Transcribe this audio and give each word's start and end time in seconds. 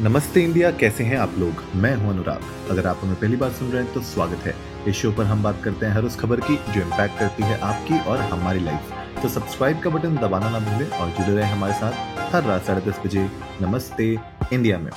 नमस्ते 0.00 0.42
इंडिया, 0.42 0.70
कैसे 0.70 1.04
हैं 1.04 1.16
आप 1.18 1.34
लोग? 1.38 1.54
मैं 1.76 1.94
हूँ 1.94 2.10
अनुराग। 2.10 2.42
अगर 2.70 2.86
आप 2.86 3.00
हमें 3.02 3.14
पहली 3.14 3.36
बार 3.36 3.50
सुन 3.50 3.70
रहे 3.70 3.82
हैं 3.82 3.92
तो 3.94 4.00
स्वागत 4.00 4.44
है। 4.44 4.54
इस 4.88 4.96
शो 4.96 5.10
पर 5.12 5.24
हम 5.24 5.42
बात 5.42 5.60
करते 5.64 5.86
हैं 5.86 5.92
हर 5.92 6.04
उस 6.04 6.16
खबर 6.20 6.40
की 6.40 6.54
जो 6.72 6.80
इम्पैक्ट 6.80 7.18
करती 7.18 7.42
है 7.42 7.58
आपकी 7.60 7.98
और 8.10 8.18
हमारी 8.30 8.60
लाइफ 8.60 8.92
तो 9.22 9.28
सब्सक्राइब 9.28 9.80
का 9.80 9.90
बटन 9.90 10.16
दबाना 10.16 10.50
ना 10.50 10.58
भूलें 10.60 10.88
और 10.88 11.08
जुड़े 11.08 11.34
रहे 11.36 11.50
हमारे 11.50 11.72
साथ 11.72 12.32
हर 12.34 12.44
रात 12.44 12.62
साढ़े 12.62 12.90
दस 12.90 13.00
बजे 13.06 13.28
नमस्ते 13.62 14.06
इंडिया 14.52 14.78
में। 14.78 14.90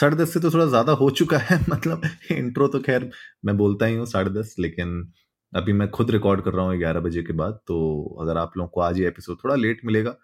साढ़े 0.00 0.16
दस 0.16 0.34
से 0.34 0.40
तो 0.40 0.50
थोड़ा 0.50 0.66
ज़्यादा 0.66 0.92
हो 0.92 1.08
चुका 1.12 1.38
है 1.38 1.58
मतलब 1.70 2.02
इंट्रो 2.30 2.68
तो 2.68 2.80
खैर 2.80 3.10
मैं 3.44 3.56
बोलता 3.56 3.86
ही 3.86 3.94
हूँ 3.94 4.06
साढ़े 4.06 4.30
दस, 4.30 4.54
लेकिन 4.58 5.12
अभी 5.52 5.72
मैं 5.72 5.90
खुद 5.90 6.10
रिकॉर्ड 6.10 6.40
कर 6.40 6.52
रहा 6.52 6.66
हूँ 6.66 6.76
ग्यारह 6.78 7.00
बजे 7.00 7.22
के 7.22 7.32
बाद 7.32 7.58
तो 7.66 7.78
अगर 8.22 8.38
आप 8.38 8.52
लोगों 8.56 8.68
को 8.68 8.80
आज 8.80 9.00
ये 9.00 9.08
एपिसोड 9.08 9.38
थोड़ा 9.44 9.54
लेट 9.54 9.80
मिलेगा 9.84 10.16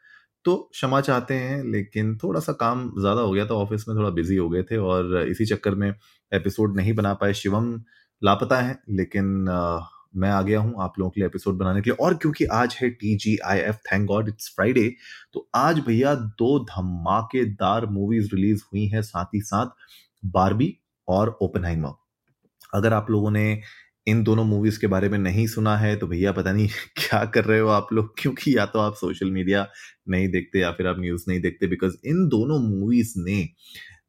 तो 0.44 0.56
क्षमा 0.72 1.00
चाहते 1.00 1.34
हैं 1.34 1.62
लेकिन 1.64 2.16
थोड़ा 2.22 2.40
सा 2.40 2.52
काम 2.52 2.90
ज़्यादा 3.00 3.20
हो 3.20 3.32
गया 3.32 3.46
था 3.46 3.54
ऑफ़िस 3.54 3.88
में 3.88 3.96
थोड़ा 3.96 4.10
बिज़ी 4.10 4.36
हो 4.36 4.48
गए 4.48 4.62
थे 4.62 4.76
और 4.76 5.16
इसी 5.22 5.46
चक्कर 5.46 5.74
में 5.74 5.88
एपिसोड 6.32 6.76
नहीं 6.76 6.94
बना 6.94 7.14
पाए 7.14 7.34
शिवम। 7.34 7.72
लापता 8.22 8.56
है 8.56 8.78
लेकिन 8.90 9.48
आ, 9.48 9.80
मैं 10.16 10.30
आ 10.30 10.40
गया 10.42 10.60
हूँ 10.60 10.74
आप 10.82 10.94
लोगों 10.98 11.10
के 11.10 11.20
लिए 11.20 11.26
एपिसोड 11.26 11.58
बनाने 11.58 11.80
के 11.80 11.90
लिए। 11.90 11.96
और 12.06 12.14
क्योंकि 12.14 12.44
आज 12.44 12.76
है 12.82 12.90
T 12.90 13.16
G 13.16 13.36
I 13.46 13.58
F 13.58 13.76
thank 13.92 14.06
God 14.06 14.28
it's 14.28 14.52
Friday 14.56 14.92
तो 15.32 15.48
आज 15.54 15.78
भैया 15.78 16.14
दो 16.14 16.58
धमाकेदार 16.64 17.86
मूवीज़ 17.86 18.34
रिलीज़ 18.34 18.62
हुई 18.72 18.86
हैं 18.86 19.02
साथ 19.02 19.34
ही 19.34 19.40
साथ 19.40 19.66
बारबी 20.24 20.76
और 21.08 21.38
ओपन 21.42 21.94
अगर 22.74 22.92
आप 22.92 23.10
लोगों 23.10 23.30
ने 23.30 23.62
इन 24.08 24.22
दोनों 24.24 24.44
मूवीज़ 24.44 24.78
के 24.80 24.86
बारे 24.86 25.08
में 25.08 25.18
नहीं 25.18 25.46
सुना 25.46 25.76
है 25.78 25.94
तो 25.96 26.06
भैया 26.06 26.32
पता 26.32 26.52
नहीं 26.52 26.68
क्या 26.96 27.24
कर 27.26 27.44
रहे 27.44 27.58
हो 27.60 27.68
आप 27.68 27.88
लोग? 27.92 28.14
क्योंकि 28.18 28.56
या 28.58 28.66
तो 28.66 28.78
आप 28.78 28.94
सोशल 28.94 29.30
मीडिया 29.30 29.66
नहीं 30.08 30.28
देखते 30.28 30.58
या 30.58 30.70
फिर 30.72 30.86
आप 30.86 30.96
न्यूज़ 31.00 31.24
नहीं 31.28 31.40
देखते 31.40 31.66
बिकॉज़ 31.66 31.96
इन 32.06 32.26
दोनों 32.28 32.58
मूवीज़ 32.60 33.14
ने 33.18 33.48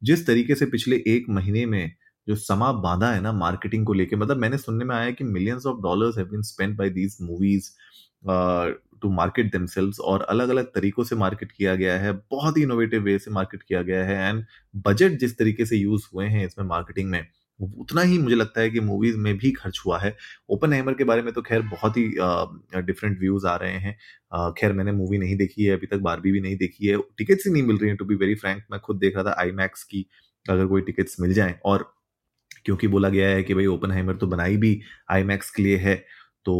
जिस 0.04 0.26
तरीके 0.26 0.54
से 0.54 0.66
पिछले 0.66 0.96
एक 1.06 1.26
महीने 1.30 1.66
में 1.66 1.92
जो 2.28 2.34
समा 2.36 2.72
बांधा 2.72 3.12
है 3.12 3.20
ना 3.20 3.32
मार्केटिंग 3.32 3.86
को 3.86 3.92
लेके 3.92 4.16
मतलब 4.16 4.36
मैंने 4.36 4.58
सुनने 4.58 4.84
में 4.84 4.94
आया 4.96 5.10
कि 5.10 5.24
millions 5.24 5.66
of 5.66 5.80
dollars 5.82 6.18
have 6.18 6.26
been 6.26 6.42
spend 6.42 6.76
by 6.76 6.90
these 6.90 7.16
movies 7.22 7.70
to 9.02 9.10
market 9.10 9.52
themselves 9.56 10.00
और 10.00 10.22
अलग 10.22 10.48
अलग 10.48 10.66
तरीकों 10.66 11.04
से 11.04 11.16
मार्केट 11.16 11.52
किया 11.52 11.74
गया 11.74 11.98
है, 11.98 12.12
बहुत 12.12 12.58
ही 12.58 12.62
इनोवेटिव 12.62 13.02
वे 13.02 13.18
से 13.18 13.30
मार्केट 13.30 13.62
किया 13.62 13.82
गया 13.82 14.04
है 14.04 14.28
एंड 14.28 14.44
बजट 14.86 15.18
जिस 15.18 15.38
तरीके 15.38 15.66
से 15.66 15.76
यूज़ 15.76 16.04
हुए 16.14 16.26
हैं 16.26 16.46
इसमें 16.46 16.66
मार्केटिंग 16.66 17.10
में 17.10 17.26
उतना 17.60 18.02
ही 18.02 18.18
मुझे 18.18 18.36
लगता 18.36 18.60
है 18.60 18.70
कि 18.70 18.80
मूवीज़ 18.80 19.16
में 19.18 19.36
भी 19.38 19.50
खर्च 19.52 19.80
हुआ 19.86 19.98
है। 19.98 20.14
ओपन 20.50 20.72
हैमर 20.72 20.94
के 20.94 21.04
बारे 21.04 21.22
में 21.22 21.32
तो 21.34 21.42
खैर 21.42 21.62
बहुत 21.62 21.96
ही 21.96 22.06
डिफरेंट 22.82 23.18
व्यूज़ 23.20 23.46
आ 23.46 23.56
रहे 23.56 23.78
हैं। 23.78 24.52
खैर 24.58 24.72
मैंने 24.72 24.92
मूवी 24.92 25.18
नहीं 25.18 25.36
देखी 25.36 25.64
है, 25.64 25.76
अभी 25.76 25.86
तक 25.86 25.98
बारबी 26.00 26.32
भी 26.32 26.40
नहीं 26.40 26.56
देखी 26.56 26.86
है। 26.86 26.98
टिकट्स 27.18 27.46
ही 27.46 27.52
नहीं 27.52 27.62
मिल 27.62 27.78
रही 27.78 27.88
हैं 27.88 27.96
टू 27.96 28.04
बी 28.04 28.14
वेरी 28.14 28.34
फ्रैंक 28.34 28.62
मैं 28.72 28.80
खुद 28.80 28.98
देख 28.98 29.16
रहा 29.16 29.24
था 29.24 29.36
आई 29.40 29.52
की, 29.60 30.06
अगर 30.46 30.66
कोई 30.66 30.82
टिकट्स 30.82 31.20
मिल 31.20 31.32
जाए। 31.32 31.58
और 31.64 31.92
क्योंकि 32.64 32.88
बोला 32.88 33.08
गया 33.08 33.28
है 33.28 33.42
कि 33.42 33.54
भाई 33.54 33.66
ओपन 33.66 33.90
हैमर 33.90 34.16
तो 34.16 34.26
बनाई 34.26 34.56
भी 34.56 34.80
आई 35.10 35.24
के 35.30 35.62
लिए 35.62 35.76
है 35.78 35.94
तो 36.46 36.54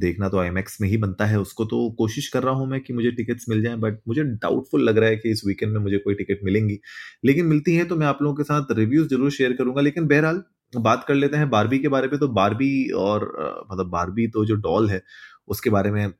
देखना 0.00 0.28
तो 0.28 0.38
आई 0.38 0.50
में 0.50 0.62
ही 0.82 0.96
बनता 0.96 1.26
है। 1.26 1.38
उसको 1.40 1.64
तो 1.64 1.88
कोशिश 1.98 2.28
कर 2.28 2.42
रहा 2.42 2.54
हूँ 2.54 2.66
मैं 2.68 2.80
कि 2.80 2.92
मुझे 2.92 3.10
टिकट्स 3.12 3.48
मिल 3.48 3.62
जाएँ 3.62 3.76
बट 3.78 3.98
मुझे 4.08 4.22
डाउटफुल 4.24 4.82
लग 4.84 4.98
रहा 4.98 5.08
है 5.10 5.16
कि 5.16 5.30
इस 5.30 5.42
वीकेंड 5.46 5.72
में 5.72 5.80
मुझे 5.80 5.98
कोई 5.98 6.14
टिकट 6.14 6.40
मिलेंगी। 6.44 6.78
लेकिन 7.24 7.46
मिलती 7.46 7.74
है 7.76 7.84
तो 7.84 7.96
मैं 7.96 8.06
आप 8.06 8.22
लोगों 8.22 8.36
के 8.36 8.44
साथ 8.44 8.72
रिव्यूज़ 8.78 9.08
ज़रूर 9.08 9.30
शेयर 9.32 9.52
करूँगा। 9.52 9.80
लेकिन 9.82 10.06
बहरहाल, 10.08 10.42
बात 10.72 11.04
कर 11.08 11.14
लेते 11.14 11.36
हैं 11.36 11.50
बारबी 11.50 11.78
के 11.78 11.88
बारे 11.88 12.08
में 12.08 12.18
तो 12.20 12.28
बारबी 12.30 12.88
और 12.98 13.24
मतलब 13.72 13.90
बारबी 13.90 14.26
तो 14.28 14.44
जो 14.46 14.54
डॉल 14.58 14.88
है, 14.90 15.02
उसके 15.48 15.70
बारे 15.70 15.90
में 15.90 16.12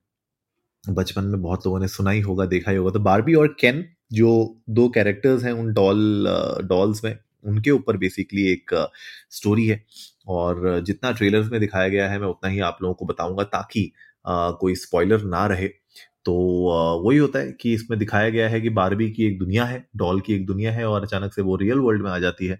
बचपन 0.85 1.25
में 1.25 1.41
बहुत 1.43 1.67
लोगों 1.67 1.81
ने 1.81 1.89
सुना 1.89 2.11
ही 2.11 2.21
होगा, 2.21 2.47
देखा 2.47 2.71
ही 2.71 2.77
होगा। 2.77 2.91
तो 2.91 3.01
बारबी 3.01 3.35
और 3.35 3.57
कैन 3.61 3.85
जो 4.13 4.31
दो 4.71 4.89
कैरेक्टर्स 4.91 5.45
हैं 5.45 5.53
उन 5.53 5.73
डॉल 5.75 6.27
डॉल्स 6.65 7.05
में 7.05 7.17
उनके 7.45 7.71
ऊपर 7.71 7.97
बेसिकली 7.97 8.47
एक 8.53 8.75
स्टोरी 9.31 9.67
है। 9.67 9.83
और 10.29 10.81
जितना 10.87 11.13
ट्रेलर्स 11.13 11.51
में 11.53 11.61
दिखाया 11.61 11.89
गया 11.89 12.09
है, 12.11 12.19
मैं 12.21 12.29
उतना 12.29 12.51
ही 12.51 12.61
आप 12.63 12.79
लोगों 12.83 12.95
को 12.95 13.07
बताऊँगा 13.07 13.45
ताकि 13.45 13.91
कोई 14.25 14.75
स्पॉइलर 14.77 15.23
ना 15.27 15.47
रहे। 15.47 15.69
तो 16.27 16.33
वही 17.05 17.19
होता 17.19 17.39
है 17.39 17.53
कि 17.61 17.73
इसमें 17.75 17.99
दिखाया 17.99 18.29
गया 18.31 18.49
है 18.49 18.61
कि 18.61 18.69
बारबी 18.71 19.11
की 19.13 19.25
एक 19.27 19.39
दुनिया 19.39 19.65
है 19.65 19.85
डॉल 19.97 20.21
की 20.21 20.35
एक 20.35 20.45
दुनिया 20.47 20.73
है, 20.73 20.85
और 20.87 21.03
अचानक 21.03 21.33
से 21.35 21.43
वो 21.43 21.57
रियल 21.57 21.79
वर्ल्ड 21.79 22.03
में 22.03 22.11
आ 22.11 22.19
जाती 22.19 22.47
है। 22.47 22.59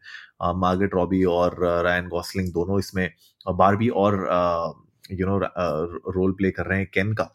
मार्गेट 0.57 0.95
रॉबी 0.95 1.23
और 1.27 1.57
रायन 1.85 2.09
गॉसलिंग 2.09 2.49
दोनों 2.53 2.79
इसमें 2.79 3.09
बारबी 3.49 3.89
और 3.97 4.15
यू 5.13 5.27
नो 5.27 5.39
रोल 6.13 6.33
प्ले 6.33 6.51
कर 6.51 6.67
रहे 6.67 6.79
हैं 6.79 6.89
कैन 6.95 7.13
का। 7.15 7.33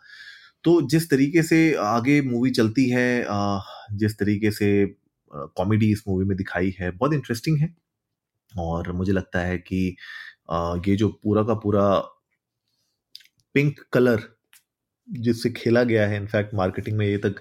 तो 0.63 0.81
जिस 0.83 1.09
तरीके 1.09 1.43
से 1.43 1.73
आगे 1.81 2.21
मूवी 2.23 2.49
चलती 2.51 2.89
है 2.89 3.25
जिस 3.93 4.17
तरीके 4.19 4.51
से 4.51 4.69
कॉमेडी 5.31 5.91
इस 5.91 6.03
मूवी 6.07 6.25
में 6.25 6.37
दिखाई 6.37 6.73
है, 6.79 6.91
बहुत 6.91 7.13
इंटरेस्टिंग 7.13 7.59
है। 7.61 7.75
और 8.51 8.91
मुझे 8.93 9.13
लगता 9.13 9.39
है 9.41 9.57
कि 9.59 9.85
ये 10.87 10.95
जो 10.97 11.09
पूरा 11.23 11.43
का 11.43 11.53
पूरा 11.63 11.87
पिंक 13.55 13.79
कलर 13.93 14.21
जिससे 15.07 15.49
खेला 15.51 15.83
गया 15.83 16.07
है 16.07 16.17
इनफैक्ट 16.17 16.53
मार्केटिंग 16.55 16.97
में 16.97 17.05
ये 17.07 17.17
तक 17.17 17.35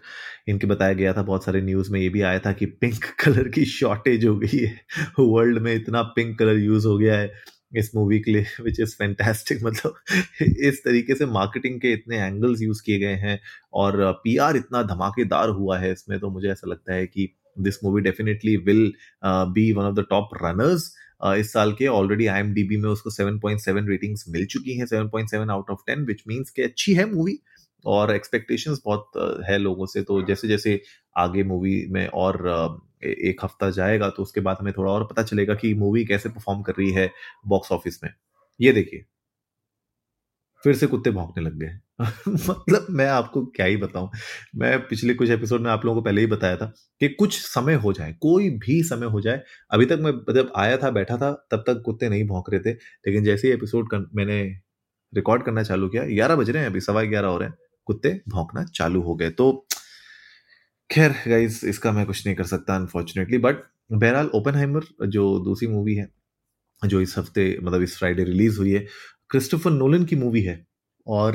इनके 0.48 0.66
बताया 0.66 0.92
गया 0.94 1.12
था, 1.12 1.22
बहुत 1.22 1.44
सारे 1.44 1.60
न्यूज़ 1.62 1.90
में 1.92 2.00
ये 2.00 2.08
भी 2.08 2.20
आया 2.22 2.38
था 2.40 2.52
कि 2.52 2.66
पिंक 2.66 3.04
कलर 3.24 3.48
की 3.54 3.64
शॉर्टेज 3.66 4.24
हो 4.26 4.36
गई 4.38 4.58
है। 4.58 4.80
वर्ल्ड 5.20 5.58
में 5.62 5.74
इतना 5.74 6.02
पिंक 6.16 6.38
कलर 6.38 6.58
यूज़ 6.58 6.86
हो 6.86 6.96
गया 6.98 7.18
है 7.18 7.32
इस 7.76 7.90
मूवी 7.96 8.18
के 8.20 8.30
लिए 8.32 8.46
विच 8.62 8.80
इज़ 8.80 8.94
फैंटेस्टिक 8.98 9.62
मतलब 9.64 9.94
इस 10.42 10.82
तरीके 10.84 11.14
से 11.14 11.26
मार्केटिंग 11.28 11.80
के 11.80 11.92
इतने 11.92 12.18
एंगल्स 12.18 12.62
यूज़ 12.62 12.82
किए 12.86 12.98
गए 12.98 13.14
हैं 13.24 13.38
और 13.74 14.02
पीआर 14.24 14.56
इतना 14.56 14.82
धमाकेदार 14.84 15.48
हुआ 15.52 15.78
है 15.78 15.92
इसमें 15.92 16.18
तो 16.20 16.30
मुझे 16.30 16.48
ऐसा 16.50 16.70
लगता 16.70 16.94
है 16.94 17.06
कि 17.06 17.28
this 17.60 17.84
movie 17.84 18.02
definitely 18.02 18.56
will 18.56 18.92
be 19.24 19.72
one 19.72 19.84
of 19.84 19.94
the 19.94 20.06
top 20.10 20.28
runners 20.42 20.94
इस 21.26 21.52
साल 21.52 21.72
के 21.72 21.86
ऑलरेडी 21.86 22.26
आई 22.26 22.42
में 22.42 22.90
उसको 22.90 23.10
7.7 23.10 23.88
रेटिंग्स 23.88 24.24
मिल 24.28 24.46
चुकी 24.46 24.78
हैं 24.78 24.86
7.7 24.86 25.50
आउट 25.50 25.70
ऑफ़ 25.70 25.78
10 25.90 26.06
विच 26.06 26.24
मीन्स 26.28 26.50
कि 26.50 26.62
अच्छी 26.62 26.94
है 26.94 27.14
मूवी 27.14 27.38
और 27.86 28.14
एक्सपेक्टेशंस 28.14 28.82
बहुत 28.84 29.10
uh, 29.18 29.50
है 29.50 29.58
लोगों 29.58 29.86
से। 29.86 30.02
तो 30.02 30.22
जैसे 30.22 30.48
जैसे 30.48 30.82
आगे 31.16 31.44
मूवी 31.44 31.86
में 31.86 32.06
और 32.08 32.34
uh, 32.34 33.04
एक 33.04 33.44
हफ़्ता 33.44 33.70
जाएगा 33.70 34.10
तो 34.10 34.22
उसके 34.22 34.40
बाद 34.40 34.56
हमें 34.60 34.72
थोड़ा 34.76 34.92
और 34.92 35.04
पता 35.04 35.22
चलेगा 35.22 35.54
कि 35.54 35.74
मूवी 35.74 36.04
कैसे 36.04 36.28
परफॉर्म 36.28 36.62
कर 36.62 36.72
रही 36.72 36.90
है 36.90 37.12
बॉक्स 37.46 37.72
ऑफ़िस 37.72 38.00
में। 38.04 38.10
ये 38.60 38.72
देखिए। 38.72 39.04
फिर 40.64 40.74
से 40.74 40.86
कुत्ते 40.86 41.10
भौंकने 41.10 41.44
लग 41.44 41.58
गए। 41.58 41.78
मतलब 42.00 42.86
मैं 42.90 43.06
आपको 43.08 43.44
क्या 43.46 43.66
ही 43.66 43.76
बताऊँ। 43.76 44.10
मैं 44.56 44.78
पिछले 44.88 45.14
कुछ 45.14 45.30
एपिसोड 45.30 45.60
में 45.60 45.70
आप 45.70 45.84
लोगों 45.84 46.00
को 46.00 46.04
पहले 46.04 46.20
ही 46.20 46.26
बताया 46.26 46.56
था 46.56 46.66
कि 47.00 47.08
कुछ 47.08 47.40
समय 47.40 47.74
हो 47.74 47.92
जाए 47.92 48.12
कोई 48.20 48.50
भी 48.58 48.82
समय 48.82 49.06
हो 49.06 49.20
जाए 49.20 49.42
अभी 49.70 49.86
तक 49.86 49.98
मैं 50.00 50.12
जब 50.34 50.52
आया 50.56 50.76
था 50.76 50.90
बैठा 50.90 51.16
था 51.16 51.32
तब 51.50 51.64
तक 51.66 51.82
कुत्ते 51.84 52.08
नहीं 52.08 52.26
भौंक 52.28 52.50
रहे 52.50 52.60
थे। 52.60 52.72
लेकिन 52.72 53.24
जैसे 53.24 53.48
ही 53.48 53.54
एपिसोड 53.54 53.90
कर, 53.90 54.06
मैंने 54.14 54.42
रिकॉर्ड 55.12 55.42
करना 55.42 55.62
चालू 55.62 55.88
किया 55.88 56.04
ग्यारह 56.04 56.36
बज 56.36 56.50
रहे 56.50 56.62
हैं 56.62 56.70
अभी 56.70 56.80
सवा 56.80 57.02
ग्यारह 57.04 57.28
हो 57.28 57.38
रहे 57.38 57.48
हैं 57.48 57.56
कुत्ते 57.86 58.20
भौंकना 58.28 58.64
चालू 58.64 59.00
हो 59.02 59.14
गए। 59.14 59.30
तो 59.30 59.66
खैर 60.90 61.14
गाइज़ 61.28 61.64
इसका 61.66 61.92
मैं 61.92 62.06
कुछ 62.06 62.26
नहीं 62.26 62.36
कर 62.36 62.44
सकता 62.44 62.76
अनफॉर्चुनेटली 62.76 63.38
बट 63.38 63.62
बहरहाल 63.92 64.30
ओपन 64.34 64.80
जो 65.08 65.38
दूसरी 65.38 65.68
मूवी 65.68 65.94
है 65.94 66.08
जो 66.82 67.00
इस 67.00 67.14
हफ़्ते 67.18 67.56
मतलब 67.62 67.82
इस 67.82 67.96
फ्राइडे 67.98 68.24
रिलीज़ 68.24 68.58
हुई 68.58 68.72
है 68.72 68.86
क्रिस्टोफर 69.30 69.70
नोलन 69.70 70.04
की 70.04 70.16
मूवी 70.16 70.42
है। 70.42 70.64
और 71.06 71.34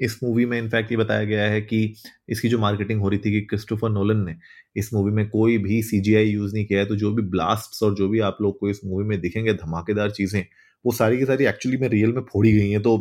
इस 0.00 0.18
मूवी 0.22 0.44
में 0.46 0.58
इनफैक्ट 0.58 0.90
ये 0.90 0.96
बताया 0.96 1.24
गया 1.24 1.44
है 1.44 1.60
कि 1.62 1.82
इसकी 2.28 2.48
जो 2.48 2.58
मार्केटिंग 2.58 3.00
हो 3.00 3.08
रही 3.08 3.18
थी 3.18 3.32
कि 3.32 3.40
क्रिस्टोफर 3.46 3.90
नोलन 3.90 4.24
ने 4.24 4.36
इस 4.76 4.92
मूवी 4.94 5.12
में 5.12 5.28
कोई 5.28 5.58
भी 5.58 5.82
सीजीआई 5.82 6.26
यूज़ 6.26 6.54
नहीं 6.54 6.64
किया 6.66 6.80
है 6.80 6.86
तो 6.86 6.96
जो 6.96 7.12
भी 7.14 7.22
ब्लास्ट 7.30 7.82
और 7.82 7.94
जो 7.94 8.08
भी 8.08 8.20
आप 8.30 8.38
लोग 8.42 8.58
को 8.58 8.68
इस 8.70 8.80
मूवी 8.84 9.04
में 9.04 9.20
दिखेंगे 9.20 9.54
धमाकेदार 9.54 10.10
चीज़ें 10.10 10.44
वो 10.84 10.92
सारी 10.92 11.18
की 11.18 11.24
सारी 11.24 11.44
एक्चुअली 11.44 11.76
में 11.76 11.88
रियल 11.88 12.12
में 12.12 12.22
फोड़ी 12.22 12.52
गई 12.52 12.70
हैं 12.70 12.82
तो 12.82 12.96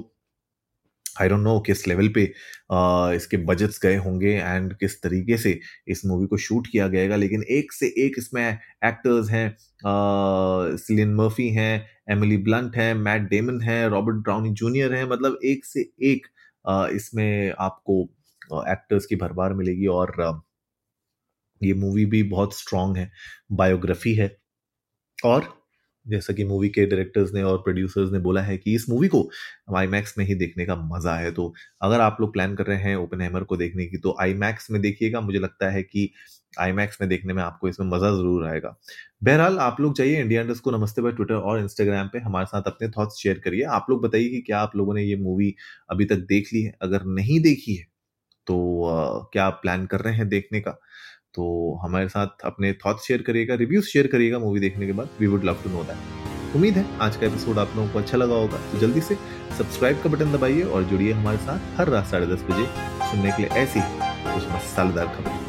आई 1.21 1.29
डोंट 1.29 1.41
नो 1.41 1.59
किस 1.59 1.87
लेवल 1.87 2.07
पे 2.07 2.23
आ, 2.71 3.11
इसके 3.13 3.37
बजट्स 3.45 3.79
गए 3.83 3.95
होंगे 3.97 4.33
एंड 4.33 4.73
किस 4.73 5.01
तरीके 5.01 5.37
से 5.37 5.59
इस 5.87 6.05
मूवी 6.05 6.27
को 6.27 6.37
शूट 6.37 6.67
किया 6.67 6.87
गएगा 6.87 7.15
लेकिन 7.15 7.43
एक 7.49 7.73
से 7.73 7.87
एक 8.05 8.15
इसमें 8.17 8.43
एक्टर्स 8.43 9.29
हैं 9.29 9.47
सिलियन 10.77 11.13
मर्फी 11.15 11.49
हैं 11.49 11.73
एमिली 12.11 12.37
ब्लंट 12.37 12.75
हैं 12.75 12.93
मैट 12.97 13.29
डेमन 13.29 13.61
हैं 13.61 13.87
रॉबर्ट 13.87 14.23
ब्राउनी 14.23 14.49
जूनियर 14.53 14.93
हैं 14.93 15.03
मतलब 15.09 15.39
एक 15.45 15.65
से 15.65 15.89
एक 16.03 16.27
इसमें 16.65 17.53
आपको 17.59 18.01
एक्टर्स 18.69 19.05
की 19.05 19.15
भरमार 19.17 19.53
मिलेगी 19.53 19.87
और 19.89 20.41
ये 21.61 21.73
मूवी 21.75 22.05
भी 22.05 22.21
बहुत 22.25 22.53
स्ट्रांग 22.55 22.97
है 22.97 23.09
बायोग्राफी 23.53 24.13
है। 24.15 24.35
और 25.17 25.47
जैसा 26.05 26.33
कि 26.33 26.43
मूवी 26.45 26.69
के 26.69 26.85
डायरेक्टर्स 26.85 27.33
ने 27.33 27.41
और 27.43 27.57
प्रोड्यूसर्स 27.59 28.11
ने 28.11 28.19
बोला 28.19 28.41
है 28.41 28.57
कि 28.57 28.75
इस 28.75 28.89
मूवी 28.89 29.07
को 29.09 29.29
आई 29.77 29.87
में 29.87 30.03
ही 30.19 30.35
देखने 30.35 30.65
का 30.65 30.75
मज़ा 30.87 31.15
है। 31.17 31.31
तो 31.31 31.53
अगर 31.83 32.01
आप 32.01 32.17
लोग 32.21 32.33
प्लान 32.33 32.55
कर 32.55 32.65
रहे 32.65 32.77
हैं 32.83 32.95
ओपन 32.97 33.43
को 33.49 33.57
देखने 33.57 33.85
की 33.87 33.97
तो 33.99 34.15
आई 34.21 34.33
में 34.35 34.81
देखिएगा। 34.81 35.21
मुझे 35.21 35.39
लगता 35.39 35.69
है 35.71 35.83
कि 35.83 36.11
आई 36.53 36.71
में 36.71 36.87
देखने 37.01 37.33
में 37.33 37.41
आपको 37.43 37.67
इसमें 37.67 37.87
मज़ा 37.87 38.09
ज़रूर 38.11 38.45
आएगा। 38.47 38.75
बहरहाल, 39.23 39.57
आप 39.59 39.79
लोग 39.81 39.95
जाइए 39.95 40.21
इंडिया 40.21 40.41
इंडस्ट 40.41 40.63
को 40.63 40.71
नमस्ते 40.71 41.01
भाई 41.01 41.11
ट्विटर 41.11 41.33
और 41.35 41.59
इंस्टाग्राम 41.59 42.07
पे, 42.07 42.19
हमारे 42.19 42.45
साथ 42.45 42.67
अपने 42.67 42.89
थॉट्स 42.89 43.17
शेयर 43.17 43.39
करिए। 43.39 43.63
आप 43.69 43.85
लोग 43.89 44.01
बताइए 44.03 44.29
कि 44.29 44.41
क्या 44.41 44.59
आप 44.59 44.75
लोगों 44.75 44.93
ने 44.93 45.03
ये 45.03 45.15
मूवी 45.17 45.53
अभी 45.91 46.05
तक 46.05 46.25
देख 46.29 46.53
ली 46.53 46.61
है? 46.61 46.73
अगर 46.81 47.03
नहीं 47.07 47.39
देखी 47.41 47.75
है 47.75 47.85
तो 48.47 49.29
क्या 49.33 49.45
आप 49.45 49.59
प्लान 49.61 49.85
कर 49.85 50.01
रहे 50.01 50.15
हैं 50.15 50.27
देखने 50.29 50.59
का? 50.59 50.71
तो 51.35 51.79
हमारे 51.83 52.07
साथ 52.09 52.45
अपने 52.45 52.73
थॉट्स 52.85 53.07
शेयर 53.07 53.21
करिएगा 53.21 53.55
रिव्यूज़ 53.55 53.85
शेयर 53.87 54.07
करिएगा 54.07 54.39
मूवी 54.39 54.59
देखने 54.59 54.85
के 54.85 54.93
बाद। 54.93 55.09
We 55.19 55.27
would 55.27 55.43
love 55.43 55.63
to 55.63 55.69
know 55.69 55.83
that 55.83 56.55
उम्मीद 56.55 56.73
है, 56.73 56.85
आज 56.99 57.15
का 57.15 57.25
एपिसोड 57.27 57.57
आप 57.59 57.75
लोगों 57.75 57.89
को 57.89 57.99
अच्छा 57.99 58.17
लगा 58.17 58.35
होगा। 58.35 58.57
तो 58.71 58.79
जल्दी 58.79 59.01
से 59.01 59.15
सब्सक्राइब 59.57 60.01
का 60.03 60.09
बटन 60.09 60.31
दबाइए 60.31 60.63
और 60.63 60.83
जुड़िए 60.83 61.11
हमारे 61.11 61.37
साथ 61.39 61.79
हर 61.79 61.89
रात 61.89 62.07
साढ़े 62.07 62.27
दस 62.27 62.43
बजे 62.49 62.65
सुनने 63.11 63.31
के 63.31 63.41
लिए 63.41 63.51
ऐसी 63.61 63.79
कुछ 63.79 64.47
मसालेदार 64.47 65.15
खबर। 65.15 65.48